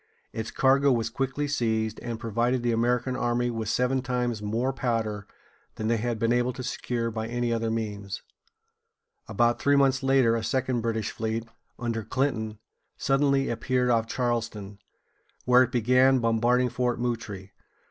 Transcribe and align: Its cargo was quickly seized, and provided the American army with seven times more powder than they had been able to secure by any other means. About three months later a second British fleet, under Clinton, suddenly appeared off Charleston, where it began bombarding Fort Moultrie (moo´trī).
Its 0.33 0.49
cargo 0.49 0.91
was 0.91 1.11
quickly 1.11 1.47
seized, 1.47 1.99
and 1.99 2.19
provided 2.19 2.63
the 2.63 2.71
American 2.71 3.15
army 3.15 3.51
with 3.51 3.69
seven 3.69 4.01
times 4.01 4.41
more 4.41 4.73
powder 4.73 5.27
than 5.75 5.89
they 5.89 5.97
had 5.97 6.17
been 6.17 6.33
able 6.33 6.51
to 6.51 6.63
secure 6.63 7.11
by 7.11 7.27
any 7.27 7.53
other 7.53 7.69
means. 7.69 8.23
About 9.27 9.61
three 9.61 9.75
months 9.75 10.01
later 10.01 10.35
a 10.35 10.43
second 10.43 10.81
British 10.81 11.11
fleet, 11.11 11.47
under 11.77 12.01
Clinton, 12.03 12.57
suddenly 12.97 13.47
appeared 13.47 13.91
off 13.91 14.07
Charleston, 14.07 14.79
where 15.45 15.61
it 15.61 15.71
began 15.71 16.17
bombarding 16.17 16.69
Fort 16.69 16.99
Moultrie 16.99 17.51
(moo´trī). 17.55 17.63